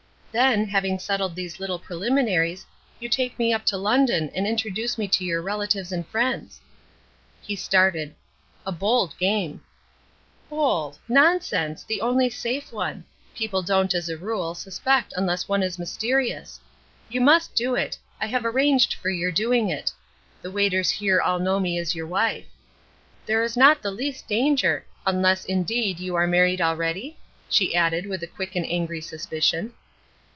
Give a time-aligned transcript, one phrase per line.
[0.33, 2.65] "Then, having settled these little preliminaries,
[3.01, 6.61] you take me up to London and introduce me to your relatives and friends."
[7.41, 8.15] He started.
[8.65, 9.59] "A bold game."
[10.49, 10.97] "Bold!
[11.09, 11.83] Nonsense!
[11.83, 13.03] The only safe one.
[13.35, 16.61] People don't, as a rule, suspect unless one is mysterious.
[17.09, 19.91] You must do it; I have arranged for your doing it.
[20.41, 22.45] The waiters here all know me as your wife.
[23.25, 27.17] There is not the least danger unless, indeed, you are married already?"
[27.49, 29.73] she added, with a quick and angry suspicion.